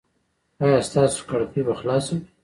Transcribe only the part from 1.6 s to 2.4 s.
به خلاصه وي؟